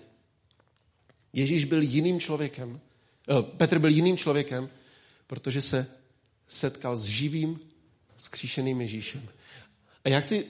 [1.34, 2.80] Ježíš byl jiným člověkem.
[3.30, 4.70] Eh, Petr byl jiným člověkem,
[5.28, 5.88] protože se
[6.48, 7.60] setkal s živým,
[8.18, 9.30] skříšeným Ježíšem.
[10.04, 10.46] A já chci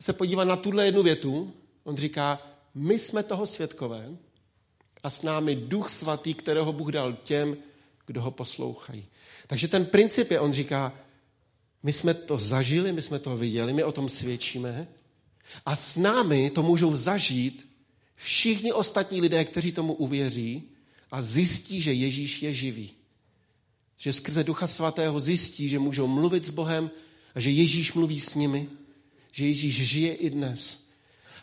[0.00, 1.54] se podívat na tuhle jednu větu.
[1.84, 2.42] On říká,
[2.74, 4.16] my jsme toho svědkové
[5.02, 7.56] a s námi duch svatý, kterého Bůh dal těm,
[8.06, 9.06] kdo ho poslouchají.
[9.46, 10.92] Takže ten princip je, on říká,
[11.82, 14.88] my jsme to zažili, my jsme to viděli, my o tom svědčíme
[15.66, 17.68] a s námi to můžou zažít
[18.14, 20.62] všichni ostatní lidé, kteří tomu uvěří
[21.10, 22.90] a zjistí, že Ježíš je živý.
[23.96, 26.90] Že skrze Ducha Svatého zjistí, že můžou mluvit s Bohem
[27.34, 28.68] a že Ježíš mluví s nimi,
[29.32, 30.83] že Ježíš žije i dnes.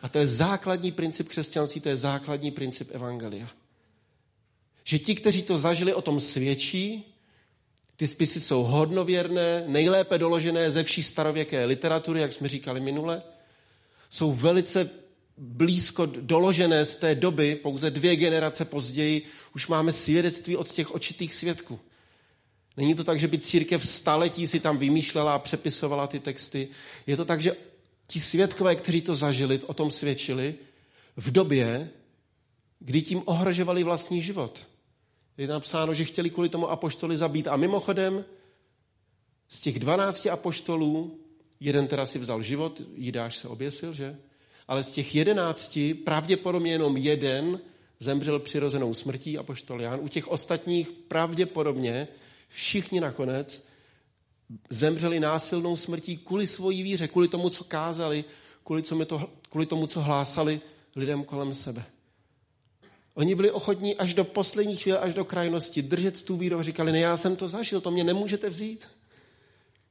[0.01, 3.47] A to je základní princip křesťanství, to je základní princip evangelia.
[4.83, 7.05] Že ti, kteří to zažili, o tom svědčí,
[7.95, 13.21] ty spisy jsou hodnověrné, nejlépe doložené ze vší starověké literatury, jak jsme říkali minule,
[14.09, 14.89] jsou velice
[15.37, 21.33] blízko doložené z té doby, pouze dvě generace později, už máme svědectví od těch očitých
[21.33, 21.79] svědků.
[22.77, 26.67] Není to tak, že by církev staletí si tam vymýšlela a přepisovala ty texty.
[27.07, 27.55] Je to tak, že
[28.11, 30.55] ti svědkové, kteří to zažili, o tom svědčili
[31.17, 31.89] v době,
[32.79, 34.67] kdy tím ohrožovali vlastní život.
[35.37, 37.47] Je napsáno, že chtěli kvůli tomu apoštoli zabít.
[37.47, 38.25] A mimochodem,
[39.47, 41.19] z těch dvanácti apoštolů,
[41.59, 44.17] jeden teda si vzal život, Jidáš se oběsil, že?
[44.67, 47.59] Ale z těch jedenácti pravděpodobně jenom jeden
[47.99, 49.99] zemřel přirozenou smrtí, apoštol Jan.
[50.01, 52.07] U těch ostatních pravděpodobně
[52.49, 53.67] všichni nakonec
[54.69, 58.25] zemřeli násilnou smrtí kvůli svojí víře, kvůli tomu, co kázali,
[58.63, 60.61] kvůli, co to, kvůli tomu, co hlásali
[60.95, 61.85] lidem kolem sebe.
[63.13, 66.91] Oni byli ochotní až do poslední chvíle, až do krajnosti držet tu víru a říkali,
[66.91, 68.87] ne, já jsem to zažil, to mě nemůžete vzít.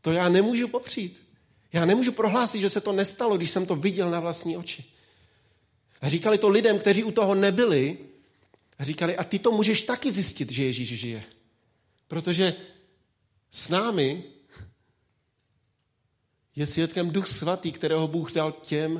[0.02, 1.22] To já nemůžu popřít.
[1.72, 4.84] Já nemůžu prohlásit, že se to nestalo, když jsem to viděl na vlastní oči.
[6.00, 7.98] A říkali to lidem, kteří u toho nebyli,
[8.78, 11.24] a říkali, a ty to můžeš taky zjistit, že Ježíš žije.
[12.08, 12.54] Protože
[13.50, 14.24] s námi
[16.60, 18.98] je svědkem Duch Svatý, kterého Bůh dal těm,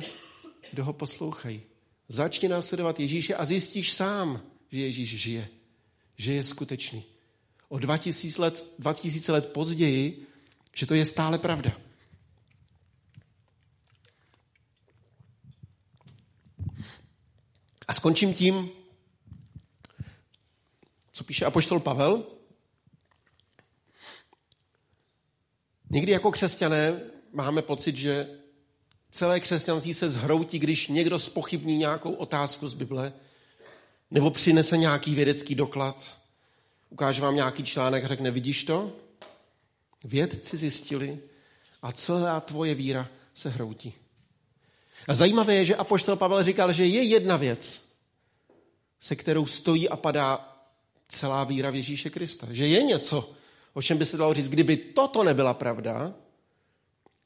[0.71, 1.61] kdo ho poslouchají.
[2.09, 5.47] Začni následovat Ježíše a zjistíš sám, že Ježíš žije.
[6.17, 7.03] Že je skutečný.
[7.69, 10.27] O 2000 let, 2000 let později,
[10.75, 11.71] že to je stále pravda.
[17.87, 18.69] A skončím tím,
[21.11, 22.25] co píše apoštol Pavel.
[25.89, 28.27] Někdy jako křesťané máme pocit, že
[29.11, 33.13] celé křesťanství se zhroutí, když někdo spochybní nějakou otázku z Bible,
[34.11, 36.17] nebo přinese nějaký vědecký doklad,
[36.89, 38.93] ukáže vám nějaký článek a řekne, vidíš to?
[40.03, 41.19] Vědci zjistili
[41.81, 43.93] a celá tvoje víra se hroutí.
[45.07, 47.85] A zajímavé je, že apoštol Pavel říkal, že je jedna věc,
[48.99, 50.57] se kterou stojí a padá
[51.07, 52.47] celá víra v Ježíše Krista.
[52.49, 53.31] Že je něco,
[53.73, 56.13] o čem by se dalo říct, kdyby toto nebyla pravda,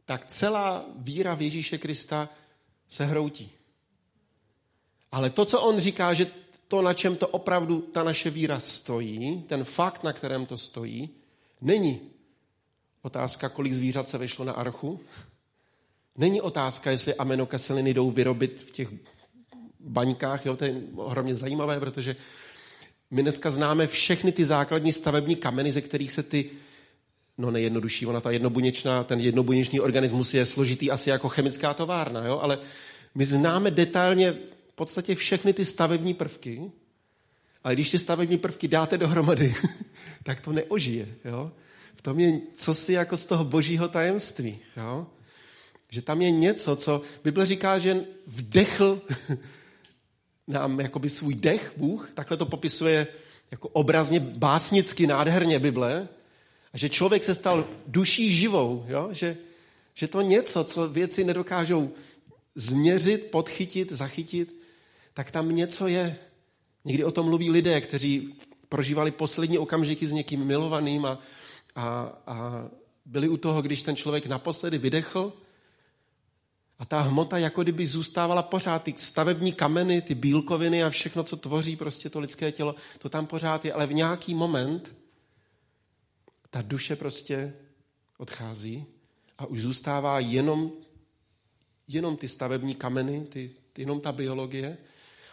[0.05, 2.29] tak celá víra v Ježíše Krista
[2.89, 3.51] se hroutí.
[5.11, 6.27] Ale to, co on říká, že
[6.67, 11.09] to, na čem to opravdu ta naše víra stojí, ten fakt, na kterém to stojí,
[11.61, 11.99] není
[13.01, 14.99] otázka, kolik zvířat se vešlo na archu,
[16.17, 18.89] není otázka, jestli aminokyseliny jdou vyrobit v těch
[19.79, 22.15] baňkách, jo, to je ohromně zajímavé, protože
[23.11, 26.49] my dneska známe všechny ty základní stavební kameny, ze kterých se ty
[27.38, 32.39] no nejjednodušší, ona ta jednobuněčná, ten jednobuněčný organismus je složitý asi jako chemická továrna, jo?
[32.39, 32.60] ale
[33.15, 34.32] my známe detailně
[34.67, 36.71] v podstatě všechny ty stavební prvky,
[37.63, 39.54] ale když ty stavební prvky dáte dohromady,
[40.24, 41.08] tak to neožije.
[41.26, 41.52] Jo?
[41.95, 44.60] V tom je co si jako z toho božího tajemství.
[44.78, 45.08] Jo?
[45.89, 49.02] Že tam je něco, co Bible říká, že vdechl
[50.48, 53.08] nám jakoby svůj dech Bůh, takhle to popisuje
[53.52, 56.08] jako obrazně, básnicky, nádherně Bible,
[56.75, 59.09] a že člověk se stal duší živou, jo?
[59.11, 59.38] Že,
[59.93, 61.91] že to něco, co věci nedokážou
[62.55, 64.55] změřit, podchytit, zachytit,
[65.13, 66.17] tak tam něco je.
[66.85, 68.35] Někdy o tom mluví lidé, kteří
[68.69, 71.19] prožívali poslední okamžiky s někým milovaným a,
[71.75, 71.83] a,
[72.27, 72.67] a
[73.05, 75.33] byli u toho, když ten člověk naposledy vydechl
[76.79, 81.38] a ta hmota jako kdyby zůstávala pořád, ty stavební kameny, ty bílkoviny a všechno, co
[81.38, 85.04] tvoří prostě to lidské tělo, to tam pořád je, ale v nějaký moment
[86.55, 87.53] ta duše prostě
[88.17, 88.85] odchází
[89.37, 90.71] a už zůstává jenom,
[91.87, 94.77] jenom ty stavební kameny, ty, jenom ta biologie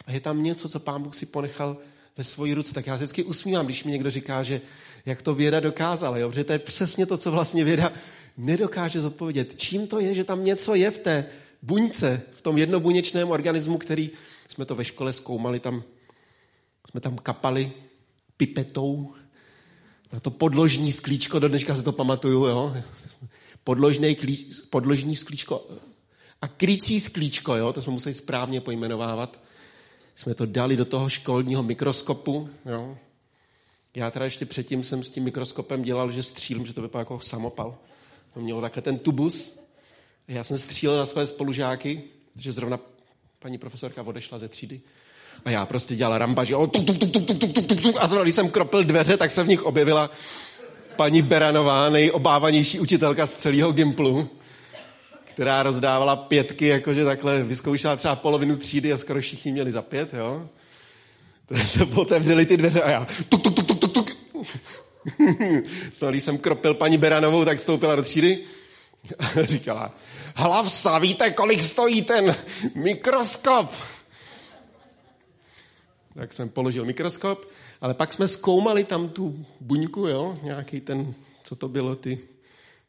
[0.05, 1.77] a je tam něco, co pán Bůh si ponechal
[2.17, 2.73] ve svoji ruce.
[2.73, 4.61] Tak já se vždycky usmívám, když mi někdo říká, že
[5.05, 6.29] jak to věda dokázala, jo?
[6.29, 7.93] protože to je přesně to, co vlastně věda
[8.37, 9.55] nedokáže zodpovědět.
[9.55, 11.25] Čím to je, že tam něco je v té
[11.61, 14.11] buňce, v tom jednobuněčném organismu, který
[14.47, 15.83] jsme to ve škole zkoumali, tam
[16.89, 17.71] jsme tam kapali
[18.37, 19.13] pipetou
[20.13, 22.75] na to podložní sklíčko, do dneška se to pamatuju, jo?
[23.63, 25.67] Podložný klíč, podložní sklíčko
[26.41, 27.73] a krycí sklíčko, jo?
[27.73, 29.39] to jsme museli správně pojmenovávat.
[30.15, 32.49] Jsme to dali do toho školního mikroskopu.
[32.65, 32.97] Jo?
[33.95, 37.19] Já teda ještě předtím jsem s tím mikroskopem dělal, že střílím, že to vypadá jako
[37.19, 37.77] samopal.
[38.33, 39.59] To mělo takhle ten tubus.
[40.27, 42.03] Já jsem střílel na své spolužáky,
[42.35, 42.79] že zrovna
[43.39, 44.81] paní profesorka odešla ze třídy.
[45.45, 46.55] A já prostě dělal ramba, že
[47.99, 50.09] a zrovna když jsem kropil dveře, tak se v nich objevila
[50.95, 54.29] paní Beranová, nejobávanější učitelka z celého Gimplu,
[55.23, 60.13] která rozdávala pětky, jakože takhle vyzkoušela třeba polovinu třídy a skoro všichni měli za pět,
[60.13, 60.49] jo.
[61.45, 64.11] Tak se otevřeli ty dveře a já tuk, tuk, tuk, tuk, tuk, tuk.
[66.09, 68.39] když jsem kropil paní Beranovou, tak stoupila do třídy
[69.19, 69.91] a říkala,
[70.35, 72.35] hlavsa, víte, kolik stojí ten
[72.75, 73.71] mikroskop?
[76.13, 77.45] Tak jsem položil mikroskop,
[77.81, 82.19] ale pak jsme zkoumali tam tu buňku, jo, nějaký ten, co to bylo, ty,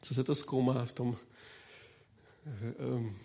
[0.01, 1.15] co se to zkoumá v tom,
[2.95, 3.15] um,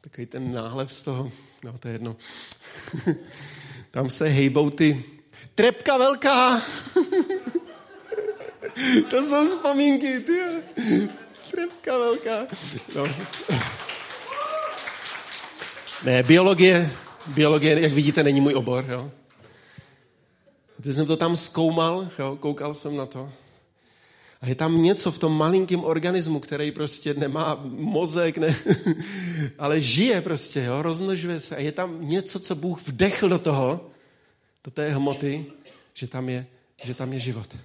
[0.00, 1.32] takový ten náhlev z toho,
[1.64, 2.16] no to je jedno.
[3.90, 5.04] tam se hejbou ty,
[5.54, 6.62] trepka velká,
[9.10, 10.40] to jsou vzpomínky, ty.
[11.50, 12.46] Trepka velká.
[12.96, 13.06] No.
[16.04, 16.90] Ne, biologie,
[17.26, 18.84] biologie, jak vidíte, není můj obor.
[18.88, 19.10] Jo.
[20.82, 23.32] Teď jsem to tam zkoumal, jo, koukal jsem na to.
[24.40, 28.56] A je tam něco v tom malinkém organismu, který prostě nemá mozek, ne,
[29.58, 31.56] ale žije prostě, jo, rozmnožuje se.
[31.56, 33.90] A je tam něco, co Bůh vdechl do toho,
[34.64, 35.46] do té hmoty,
[35.94, 36.46] že tam je,
[36.84, 37.56] že tam je život.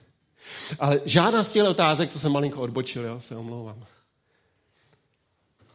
[0.80, 3.86] Ale žádná z těchto otázek, to jsem malinko odbočil, jo, se omlouvám.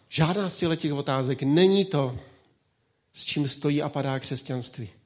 [0.09, 2.19] Žádná z těchto otázek není to,
[3.13, 5.00] s čím stojí a padá křesťanství.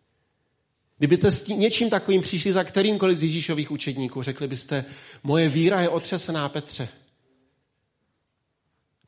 [0.98, 4.85] Kdybyste s tím, něčím takovým přišli za kterýmkoliv z Ježíšových učedníků, řekli byste,
[5.22, 6.88] moje víra je otřesená Petře.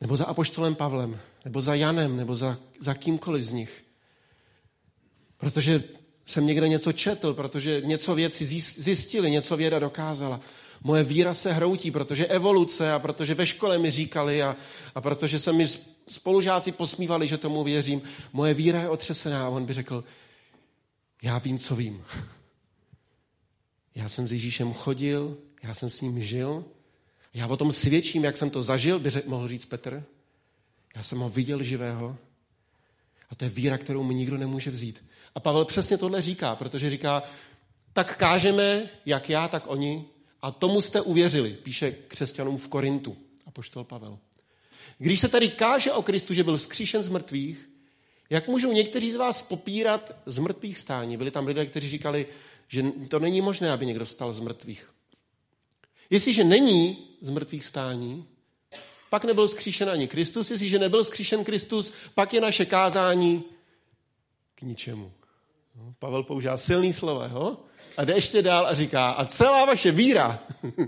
[0.00, 3.84] Nebo za apoštolem Pavlem, nebo za Janem, nebo za, za kýmkoliv z nich.
[5.36, 5.84] Protože
[6.26, 10.40] jsem někde něco četl, protože něco věci zjistili, něco věda dokázala.
[10.82, 14.56] Moje víra se hroutí, protože evoluce a protože ve škole mi říkali a,
[14.94, 15.66] a protože se mi
[16.08, 18.02] spolužáci posmívali, že tomu věřím.
[18.32, 20.04] Moje víra je otřesená a on by řekl,
[21.26, 22.04] já vím, co vím.
[23.94, 26.64] Já jsem s Ježíšem chodil, já jsem s ním žil,
[27.34, 30.04] já o tom svědčím, jak jsem to zažil, by mohl říct Petr.
[30.96, 32.16] Já jsem ho viděl živého.
[33.30, 35.04] A to je víra, kterou mi nikdo nemůže vzít.
[35.34, 37.22] A Pavel přesně tohle říká, protože říká,
[37.92, 40.04] tak kážeme, jak já, tak oni,
[40.42, 44.18] a tomu jste uvěřili, píše křesťanům v Korintu, a poštol Pavel.
[44.98, 47.68] Když se tady káže o Kristu, že byl vzkříšen z mrtvých,
[48.30, 51.16] jak můžou někteří z vás popírat z mrtvých stání?
[51.16, 52.26] Byli tam lidé, kteří říkali,
[52.68, 54.90] že to není možné, aby někdo vstal z mrtvých.
[56.10, 58.26] Jestliže není z mrtvých stání,
[59.10, 60.50] pak nebyl zkříšen ani Kristus.
[60.50, 63.44] Jestliže nebyl zkříšen Kristus, pak je naše kázání
[64.54, 65.12] k ničemu.
[65.76, 67.56] No, Pavel používá silný slovo, jo?
[67.96, 70.38] A jde ještě dál a říká, a celá vaše víra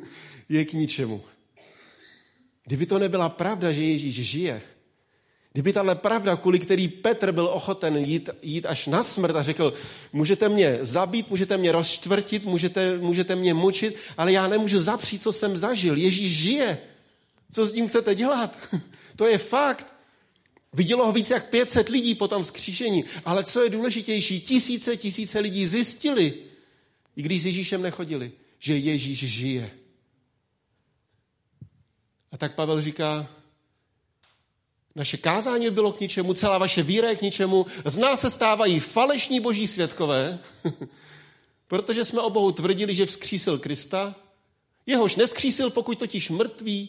[0.49, 1.23] je k ničemu.
[2.65, 4.63] Kdyby to nebyla pravda, že Ježíš žije,
[5.53, 9.75] kdyby tahle pravda, kvůli který Petr byl ochoten jít, jít až na smrt a řekl,
[10.13, 15.33] můžete mě zabít, můžete mě rozčtvrtit, můžete, můžete mě mučit, ale já nemůžu zapřít, co
[15.33, 15.97] jsem zažil.
[15.97, 16.79] Ježíš žije.
[17.53, 18.59] Co s tím chcete dělat?
[19.17, 19.95] to je fakt.
[20.73, 23.05] Vidělo ho více jak 500 lidí po tom vzkříšení.
[23.25, 26.35] Ale co je důležitější, tisíce, tisíce lidí zjistili,
[27.17, 29.71] i když s Ježíšem nechodili, že Ježíš žije.
[32.33, 33.38] A tak Pavel říká,
[34.99, 38.81] naše kázání bylo k ničemu, celá vaše víra je k ničemu, z nás se stávají
[38.81, 40.39] falešní boží světkové,
[41.69, 44.15] protože jsme o Bohu tvrdili, že vzkřísil Krista,
[44.87, 46.89] jehož neskřísil, pokud totiž mrtví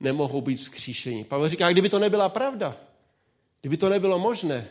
[0.00, 1.24] nemohou být vzkříšeni.
[1.24, 2.76] Pavel říká, kdyby to nebyla pravda,
[3.60, 4.68] kdyby to nebylo možné,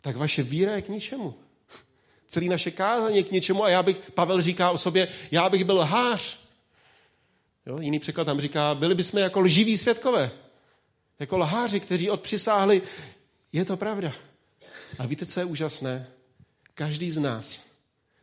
[0.00, 1.34] tak vaše víra je k ničemu.
[2.28, 5.64] Celý naše kázání je k ničemu a já bych, Pavel říká o sobě, já bych
[5.64, 6.38] byl hář.
[7.66, 10.30] Jo, jiný překlad tam říká, byli bychom jako lživí světkové.
[11.18, 12.82] Jako lháři, kteří odpřisáhli,
[13.52, 14.12] je to pravda.
[14.98, 16.06] A víte, co je úžasné?
[16.74, 17.66] Každý z nás,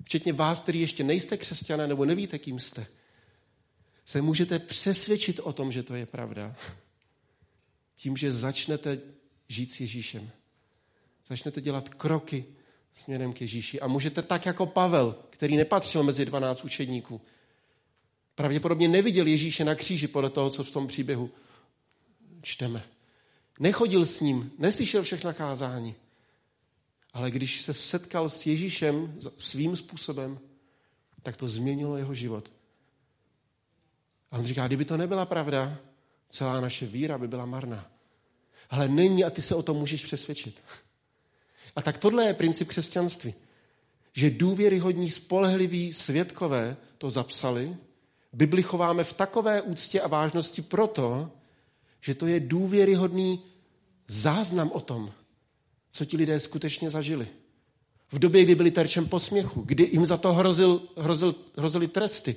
[0.04, 2.88] včetně vás, který ještě nejste křesťané nebo nevíte, kým jste,
[4.06, 6.56] se můžete přesvědčit o tom, že to je pravda.
[7.96, 9.00] Tím, že začnete
[9.48, 10.30] žít s Ježíšem.
[11.28, 12.46] Začnete dělat kroky
[12.94, 13.80] směrem k Ježíši.
[13.80, 17.22] A můžete tak jako Pavel, který nepatřil mezi 12 učedníků,
[18.36, 21.32] pravděpodobně neviděl Ježíše na kříži podle toho, co v tom příběhu
[22.46, 22.84] čteme.
[23.60, 25.96] Nechodil s ním, neslyšel všechna kázání.
[27.14, 30.40] Ale když se setkal s Ježíšem svým způsobem,
[31.24, 32.52] tak to změnilo jeho život.
[34.32, 35.78] A on říká, kdyby to nebyla pravda,
[36.30, 37.92] celá naše víra by byla marná.
[38.70, 40.62] Ale není a ty se o tom můžeš přesvědčit.
[41.76, 43.34] A tak tohle je princip křesťanství.
[44.14, 47.78] Že důvěryhodní, spolehliví svědkové to zapsali,
[48.34, 51.32] Bibli chováme v takové úctě a vážnosti proto,
[52.06, 53.42] že to je důvěryhodný
[54.08, 55.12] záznam o tom,
[55.92, 57.28] co ti lidé skutečně zažili.
[58.12, 62.36] V době, kdy byli terčem posměchu, kdy jim za to hrozil, hrozil, hrozili tresty,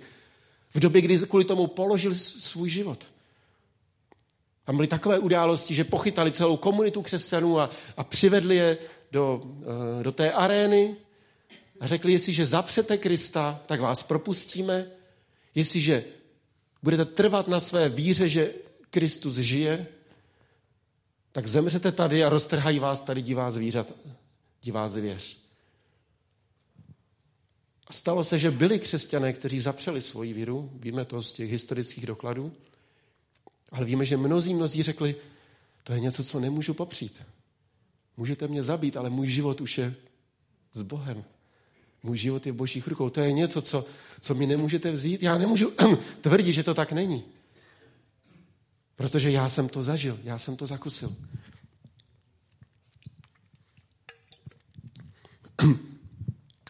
[0.74, 3.06] v době, kdy kvůli tomu položili svůj život.
[4.64, 8.78] Tam byly takové události, že pochytali celou komunitu křesťanů a, a přivedli je
[9.12, 9.42] do,
[10.00, 10.96] eh, do té arény
[11.80, 14.86] a řekli, jestliže zapřete Krista, tak vás propustíme.
[15.54, 16.04] Jestliže
[16.82, 19.86] budete trvat na své víře, že Kristus žije,
[21.32, 23.92] tak zemřete tady a roztrhají vás tady divá zvířat,
[24.62, 25.38] divá zvěř.
[27.86, 32.06] A stalo se, že byli křesťané, kteří zapřeli svoji víru, víme to z těch historických
[32.06, 32.52] dokladů,
[33.72, 35.16] ale víme, že mnozí, mnozí řekli,
[35.84, 37.22] to je něco, co nemůžu popřít.
[38.16, 39.94] Můžete mě zabít, ale můj život už je
[40.72, 41.24] s Bohem.
[42.02, 43.10] Můj život je v božích rukou.
[43.10, 43.84] To je něco, co,
[44.20, 45.22] co mi nemůžete vzít.
[45.22, 45.72] Já nemůžu
[46.20, 47.24] tvrdit, že to tak není.
[48.98, 51.16] Protože já jsem to zažil, já jsem to zakusil.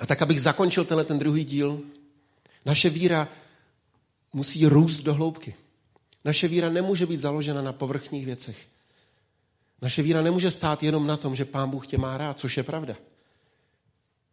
[0.00, 1.80] A tak, abych zakončil tenhle ten druhý díl,
[2.64, 3.28] naše víra
[4.32, 5.54] musí růst do hloubky.
[6.24, 8.68] Naše víra nemůže být založena na povrchních věcech.
[9.82, 12.62] Naše víra nemůže stát jenom na tom, že Pán Bůh tě má rád, což je
[12.62, 12.96] pravda.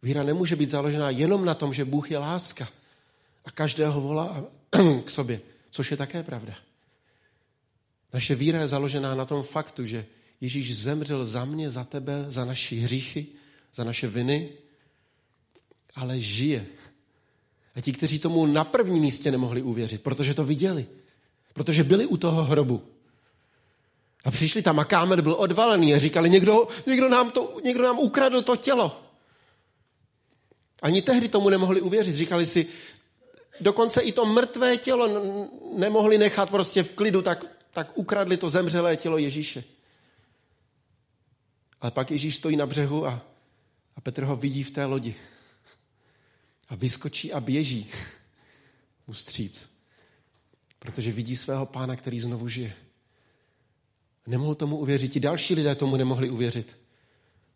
[0.02, 2.68] Víra nemůže být založena jenom na tom, že Bůh je láska
[3.44, 4.44] a každého volá
[5.04, 5.40] k sobě,
[5.70, 6.54] což je také pravda.
[8.12, 10.06] Naše víra je založená na tom faktu, že
[10.40, 13.26] Ježíš zemřel za mě, za tebe, za naši hříchy,
[13.74, 14.48] za naše viny,
[15.94, 16.66] ale žije.
[17.74, 20.86] A ti, kteří tomu na prvním místě nemohli uvěřit, protože to viděli,
[21.52, 22.82] protože byli u toho hrobu.
[24.24, 27.98] A přišli tam a kámen byl odvalený a říkali, někdo, někdo, nám to, někdo nám
[27.98, 29.02] ukradl to tělo.
[30.82, 32.16] Ani tehdy tomu nemohli uvěřit.
[32.16, 32.66] Říkali si,
[33.60, 35.08] dokonce i to mrtvé tělo
[35.76, 39.64] nemohli nechat prostě v klidu, tak, tak ukradli to zemřelé tělo Ježíše.
[41.80, 43.26] Ale pak Ježíš stojí na břehu a,
[43.96, 45.14] a Petr ho vidí v té lodi.
[46.68, 47.90] A vyskočí a běží
[49.06, 49.68] mu stříc.
[50.78, 52.74] Protože vidí svého pána, který znovu žije.
[54.26, 55.16] Nemohl tomu uvěřit.
[55.16, 56.78] I další lidé tomu nemohli uvěřit.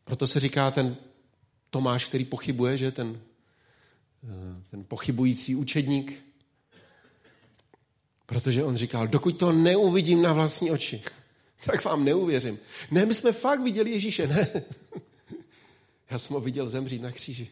[0.04, 0.96] Proto se říká ten
[1.70, 3.20] Tomáš, který pochybuje, že ten,
[4.24, 6.29] eh, ten pochybující učedník,
[8.30, 11.02] protože on říkal, dokud to neuvidím na vlastní oči,
[11.64, 12.58] tak vám neuvěřím.
[12.90, 14.48] Ne, my jsme fakt viděli Ježíše, ne.
[16.10, 17.48] Já jsem ho viděl zemřít na kříži.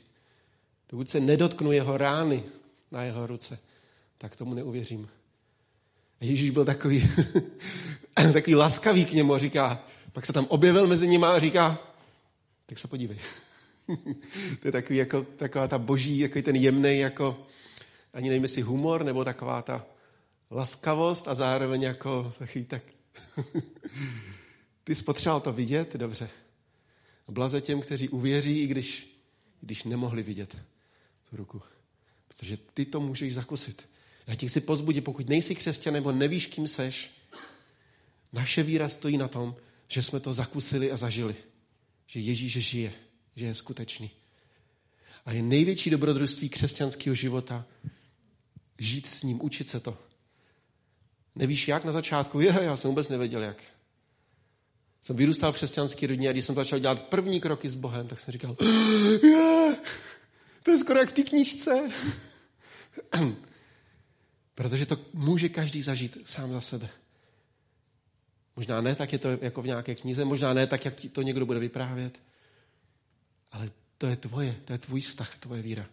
[0.91, 2.43] Dokud se nedotknu jeho rány
[2.91, 3.59] na jeho ruce,
[4.19, 5.09] tak tomu neuvěřím.
[6.21, 7.11] A Ježíš byl takový,
[8.33, 11.79] takový laskavý k němu a říká, pak se tam objevil mezi nimi a říká,
[12.67, 13.19] tak se podívej.
[14.61, 17.47] to je takový jako, taková ta boží, jako ten jemný, jako,
[18.15, 19.87] ani nevím, jestli humor, nebo taková ta
[20.51, 22.83] laskavost a zároveň jako takový tak...
[24.85, 25.97] Ty spotřeboval to vidět?
[25.97, 26.31] Dobře.
[27.29, 29.19] Blaze těm, kteří uvěří, i když,
[29.61, 30.57] když nemohli vidět
[31.31, 31.63] tu ruku.
[32.29, 33.89] Protože ty to můžeš zakusit.
[34.27, 37.11] Já ti chci pozbudit, pokud nejsi křesťan nebo nevíš, kým seš,
[38.33, 39.57] naše víra stojí na tom,
[39.89, 41.37] že jsme to zakusili a zažili.
[42.07, 42.93] Že Ježíš žije,
[43.37, 44.11] že je skutečný.
[45.25, 47.65] A je největší dobrodružství křesťanského života
[48.79, 49.99] žít s ním, učit se to.
[51.39, 52.41] Nevíš jak na začátku?
[52.41, 53.63] Je, já jsem vůbec nevěděl jak.
[55.03, 58.21] Jsem vyrůstal v křesťanské rodině a když jsem začal dělat první kroky s Bohem, tak
[58.21, 58.57] jsem říkal,
[59.23, 59.77] je,
[60.63, 61.91] to je skoro jak v té knížce.
[64.55, 66.89] Protože to může každý zažít sám za sebe.
[68.57, 71.47] Možná ne tak je to jako v nějaké knize, možná ne tak, jak to někdo
[71.47, 72.21] bude vyprávět,
[73.51, 75.87] ale to je tvoje, to je tvůj vztah, tvoje víra.